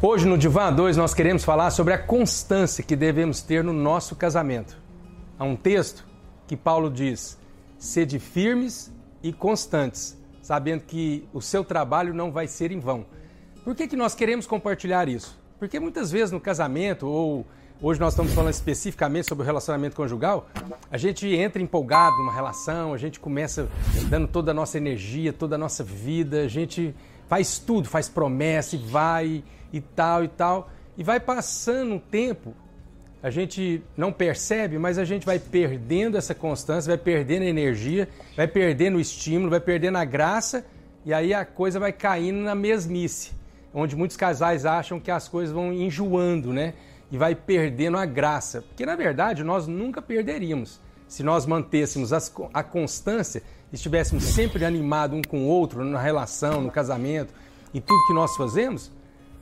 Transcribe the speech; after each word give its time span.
Hoje 0.00 0.26
no 0.26 0.38
Divã 0.38 0.72
2 0.72 0.96
nós 0.96 1.14
queremos 1.14 1.42
falar 1.42 1.70
sobre 1.70 1.92
a 1.94 1.98
constância 1.98 2.84
que 2.84 2.94
devemos 2.94 3.42
ter 3.42 3.64
no 3.64 3.72
nosso 3.72 4.14
casamento. 4.14 4.76
Há 5.38 5.44
um 5.44 5.56
texto 5.56 6.06
que 6.46 6.56
Paulo 6.56 6.90
diz: 6.90 7.38
sede 7.78 8.18
firmes 8.18 8.92
e 9.22 9.32
constantes, 9.32 10.16
sabendo 10.42 10.82
que 10.82 11.26
o 11.32 11.40
seu 11.40 11.64
trabalho 11.64 12.14
não 12.14 12.30
vai 12.30 12.46
ser 12.46 12.70
em 12.70 12.78
vão. 12.78 13.06
Por 13.64 13.74
que, 13.74 13.88
que 13.88 13.96
nós 13.96 14.14
queremos 14.14 14.46
compartilhar 14.46 15.08
isso? 15.08 15.42
Porque 15.64 15.80
muitas 15.80 16.12
vezes 16.12 16.30
no 16.30 16.38
casamento, 16.38 17.06
ou 17.06 17.46
hoje 17.80 17.98
nós 17.98 18.12
estamos 18.12 18.34
falando 18.34 18.52
especificamente 18.52 19.26
sobre 19.26 19.44
o 19.44 19.46
relacionamento 19.46 19.96
conjugal, 19.96 20.46
a 20.90 20.98
gente 20.98 21.26
entra 21.26 21.62
empolgado 21.62 22.18
numa 22.18 22.34
relação, 22.34 22.92
a 22.92 22.98
gente 22.98 23.18
começa 23.18 23.66
dando 24.10 24.28
toda 24.28 24.50
a 24.50 24.54
nossa 24.54 24.76
energia, 24.76 25.32
toda 25.32 25.54
a 25.54 25.58
nossa 25.58 25.82
vida, 25.82 26.42
a 26.42 26.48
gente 26.48 26.94
faz 27.26 27.58
tudo, 27.58 27.88
faz 27.88 28.10
promessa 28.10 28.76
e 28.76 28.78
vai 28.78 29.42
e 29.72 29.80
tal 29.80 30.22
e 30.22 30.28
tal. 30.28 30.70
E 30.98 31.02
vai 31.02 31.18
passando 31.18 31.94
um 31.94 31.98
tempo, 31.98 32.52
a 33.22 33.30
gente 33.30 33.82
não 33.96 34.12
percebe, 34.12 34.78
mas 34.78 34.98
a 34.98 35.04
gente 35.06 35.24
vai 35.24 35.38
perdendo 35.38 36.18
essa 36.18 36.34
constância, 36.34 36.94
vai 36.94 37.02
perdendo 37.02 37.44
a 37.44 37.46
energia, 37.46 38.06
vai 38.36 38.46
perdendo 38.46 38.98
o 38.98 39.00
estímulo, 39.00 39.48
vai 39.48 39.60
perdendo 39.60 39.96
a 39.96 40.04
graça, 40.04 40.62
e 41.06 41.14
aí 41.14 41.32
a 41.32 41.42
coisa 41.42 41.80
vai 41.80 41.90
caindo 41.90 42.40
na 42.40 42.54
mesmice, 42.54 43.32
onde 43.74 43.96
muitos 43.96 44.16
casais 44.16 44.64
acham 44.64 45.00
que 45.00 45.10
as 45.10 45.28
coisas 45.28 45.52
vão 45.52 45.72
enjoando, 45.72 46.52
né? 46.52 46.74
E 47.10 47.18
vai 47.18 47.34
perdendo 47.34 47.98
a 47.98 48.06
graça. 48.06 48.62
Porque 48.62 48.86
na 48.86 48.96
verdade 48.96 49.42
nós 49.42 49.66
nunca 49.66 50.00
perderíamos 50.00 50.80
se 51.08 51.22
nós 51.22 51.46
mantêssemos 51.46 52.12
a 52.12 52.62
constância, 52.62 53.42
estivéssemos 53.72 54.24
sempre 54.24 54.64
animados 54.64 55.16
um 55.16 55.22
com 55.22 55.44
o 55.44 55.46
outro 55.46 55.84
na 55.84 56.00
relação, 56.00 56.60
no 56.60 56.70
casamento, 56.70 57.32
e 57.72 57.80
tudo 57.80 58.06
que 58.06 58.12
nós 58.12 58.36
fazemos, 58.36 58.90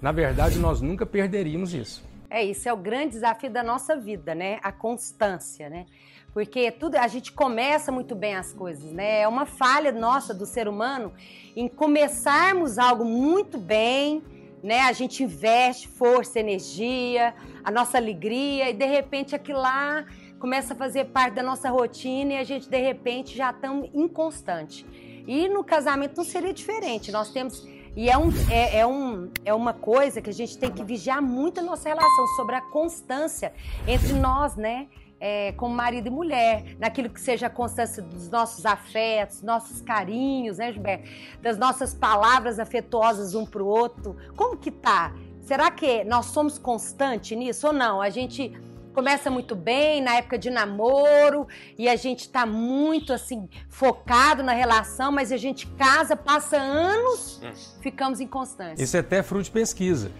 na 0.00 0.12
verdade, 0.12 0.58
nós 0.58 0.80
nunca 0.80 1.06
perderíamos 1.06 1.72
isso. 1.72 2.02
É 2.34 2.42
isso, 2.42 2.66
é 2.66 2.72
o 2.72 2.78
grande 2.78 3.10
desafio 3.10 3.50
da 3.50 3.62
nossa 3.62 3.94
vida, 3.94 4.34
né? 4.34 4.58
A 4.62 4.72
constância, 4.72 5.68
né? 5.68 5.84
Porque 6.32 6.70
tudo 6.70 6.96
a 6.96 7.06
gente 7.06 7.30
começa 7.30 7.92
muito 7.92 8.14
bem 8.14 8.34
as 8.34 8.54
coisas, 8.54 8.90
né? 8.90 9.20
É 9.20 9.28
uma 9.28 9.44
falha 9.44 9.92
nossa 9.92 10.32
do 10.32 10.46
ser 10.46 10.66
humano 10.66 11.12
em 11.54 11.68
começarmos 11.68 12.78
algo 12.78 13.04
muito 13.04 13.58
bem, 13.58 14.22
né? 14.62 14.80
A 14.80 14.92
gente 14.92 15.22
investe 15.22 15.86
força, 15.86 16.40
energia, 16.40 17.34
a 17.62 17.70
nossa 17.70 17.98
alegria 17.98 18.70
e 18.70 18.72
de 18.72 18.86
repente 18.86 19.34
aquilo 19.34 19.60
lá 19.60 20.06
começa 20.38 20.72
a 20.72 20.76
fazer 20.76 21.04
parte 21.08 21.34
da 21.34 21.42
nossa 21.42 21.68
rotina 21.68 22.32
e 22.32 22.38
a 22.38 22.44
gente 22.44 22.66
de 22.66 22.78
repente 22.80 23.36
já 23.36 23.50
estamos 23.50 23.90
inconstante. 23.92 24.86
E 25.28 25.50
no 25.50 25.62
casamento 25.62 26.16
não 26.16 26.24
seria 26.24 26.54
diferente. 26.54 27.12
Nós 27.12 27.30
temos 27.30 27.68
e 27.94 28.08
é, 28.08 28.16
um, 28.16 28.30
é, 28.50 28.78
é, 28.78 28.86
um, 28.86 29.30
é 29.44 29.52
uma 29.52 29.74
coisa 29.74 30.22
que 30.22 30.30
a 30.30 30.32
gente 30.32 30.56
tem 30.56 30.70
que 30.70 30.82
vigiar 30.82 31.20
muito 31.20 31.60
a 31.60 31.62
nossa 31.62 31.88
relação 31.88 32.26
sobre 32.36 32.54
a 32.54 32.60
constância 32.60 33.52
entre 33.86 34.14
nós, 34.14 34.56
né? 34.56 34.88
É, 35.20 35.52
como 35.52 35.72
marido 35.72 36.08
e 36.08 36.10
mulher, 36.10 36.76
naquilo 36.80 37.08
que 37.08 37.20
seja 37.20 37.46
a 37.46 37.50
constância 37.50 38.02
dos 38.02 38.28
nossos 38.28 38.66
afetos, 38.66 39.40
nossos 39.40 39.80
carinhos, 39.80 40.58
né, 40.58 40.72
Gilberto? 40.72 41.08
Das 41.40 41.56
nossas 41.56 41.94
palavras 41.94 42.58
afetuosas 42.58 43.34
um 43.34 43.46
para 43.46 43.62
o 43.62 43.66
outro. 43.66 44.16
Como 44.34 44.56
que 44.56 44.70
tá? 44.70 45.14
Será 45.42 45.70
que 45.70 46.02
nós 46.02 46.26
somos 46.26 46.58
constantes 46.58 47.36
nisso 47.36 47.68
ou 47.68 47.72
não? 47.72 48.00
A 48.00 48.10
gente 48.10 48.52
começa 48.92 49.30
muito 49.30 49.54
bem 49.54 50.02
na 50.02 50.16
época 50.16 50.38
de 50.38 50.50
namoro 50.50 51.46
e 51.78 51.88
a 51.88 51.96
gente 51.96 52.20
está 52.20 52.46
muito 52.46 53.12
assim 53.12 53.48
focado 53.68 54.42
na 54.42 54.52
relação, 54.52 55.10
mas 55.10 55.32
a 55.32 55.36
gente 55.36 55.66
casa, 55.66 56.16
passa 56.16 56.56
anos, 56.56 57.40
ficamos 57.80 58.20
inconstantes. 58.20 58.82
Isso 58.82 58.96
é 58.96 59.00
até 59.00 59.22
fruto 59.22 59.44
de 59.44 59.50
pesquisa. 59.50 60.10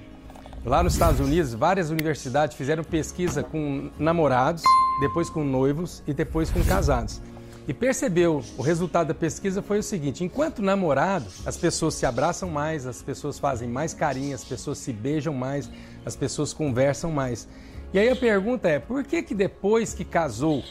Lá 0.65 0.82
nos 0.82 0.93
Estados 0.93 1.19
Unidos, 1.19 1.55
várias 1.55 1.91
universidades 1.91 2.56
fizeram 2.56 2.84
pesquisa 2.84 3.43
com 3.43 3.91
namorados, 3.99 4.62
depois 5.00 5.28
com 5.28 5.43
noivos 5.43 6.03
e 6.06 6.15
depois 6.15 6.50
com 6.50 6.62
casados. 6.65 7.21
E 7.66 7.72
percebeu, 7.72 8.43
o 8.56 8.62
resultado 8.62 9.09
da 9.09 9.15
pesquisa 9.15 9.62
foi 9.62 9.78
o 9.78 9.82
seguinte: 9.82 10.25
enquanto 10.25 10.62
namorado, 10.62 11.27
as 11.47 11.56
pessoas 11.56 11.94
se 11.94 12.06
abraçam 12.06 12.49
mais, 12.49 12.87
as 12.87 13.03
pessoas 13.03 13.38
fazem 13.38 13.69
mais 13.69 13.94
carinho, 13.94 14.34
as 14.34 14.44
pessoas 14.44 14.78
se 14.78 14.93
beijam 14.93 15.34
mais, 15.34 15.71
as 16.05 16.16
pessoas 16.16 16.53
conversam 16.53 17.11
mais. 17.11 17.49
E 17.94 17.98
aí 17.98 18.08
a 18.08 18.16
pergunta 18.16 18.69
é: 18.69 18.78
por 18.78 19.04
que 19.04 19.22
que 19.22 19.34
depois 19.34 19.92
que 19.92 20.04
casou, 20.04 20.64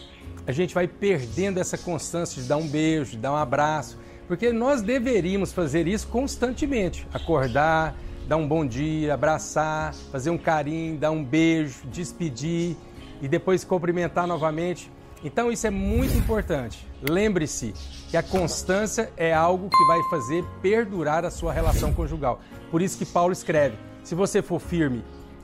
a 0.48 0.52
gente 0.52 0.74
vai 0.74 0.88
perdendo 0.88 1.60
essa 1.60 1.78
constância 1.78 2.42
de 2.42 2.48
dar 2.48 2.58
um 2.58 2.68
beijo, 2.68 3.12
de 3.12 3.18
dar 3.18 3.34
um 3.34 3.36
abraço? 3.38 4.00
Porque 4.28 4.52
nós 4.52 4.82
deveríamos 4.82 5.54
fazer 5.54 5.88
isso 5.88 6.08
constantemente. 6.08 7.08
Acordar, 7.14 7.96
dar 8.28 8.38
um 8.38 8.48
bom 8.48 8.66
dia, 8.66 9.14
abraçar, 9.14 9.94
fazer 10.12 10.32
um 10.32 10.38
carinho, 10.38 10.98
dar 10.98 11.12
um 11.12 11.24
beijo, 11.24 11.86
despedir 11.88 12.76
e 13.22 13.28
depois 13.28 13.64
cumprimentar 13.64 14.26
novamente. 14.26 14.92
Então 15.24 15.52
isso 15.52 15.68
é 15.68 15.70
muito 15.70 16.18
importante. 16.18 16.88
Lembre-se 17.08 17.74
que 18.10 18.18
a 18.18 18.24
constância 18.24 19.12
é 19.16 19.32
algo 19.32 19.70
que 19.70 19.86
vai 19.86 20.02
fazer 20.10 20.44
perdurar 20.60 21.24
a 21.24 21.30
sua 21.30 21.54
relação 21.54 21.94
conjugal. 21.94 22.42
Por 22.72 22.82
isso 22.82 22.98
que 22.98 23.06
Paulo 23.06 23.32
escreve: 23.32 23.78
se 24.04 24.16
você 24.16 24.42
for 24.42 24.60
firme 24.60 25.04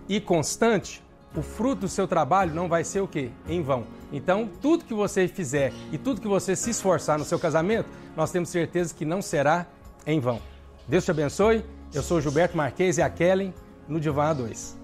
e 0.09 0.19
constante, 0.19 1.03
o 1.35 1.41
fruto 1.41 1.81
do 1.81 1.87
seu 1.87 2.07
trabalho 2.07 2.53
não 2.53 2.67
vai 2.67 2.83
ser 2.83 3.01
o 3.01 3.07
quê? 3.07 3.29
Em 3.47 3.61
vão. 3.61 3.85
Então, 4.11 4.49
tudo 4.61 4.85
que 4.85 4.93
você 4.93 5.27
fizer 5.27 5.73
e 5.91 5.97
tudo 5.97 6.21
que 6.21 6.27
você 6.27 6.55
se 6.55 6.69
esforçar 6.69 7.19
no 7.19 7.25
seu 7.25 7.37
casamento, 7.37 7.87
nós 8.15 8.31
temos 8.31 8.49
certeza 8.49 8.93
que 8.93 9.05
não 9.05 9.21
será 9.21 9.65
em 10.05 10.19
vão. 10.19 10.41
Deus 10.87 11.05
te 11.05 11.11
abençoe. 11.11 11.63
Eu 11.93 12.01
sou 12.01 12.19
Gilberto 12.19 12.55
Marques 12.55 12.97
e 12.97 13.01
a 13.01 13.09
Kellen 13.09 13.53
no 13.87 13.99
Divã 13.99 14.33
2. 14.33 14.77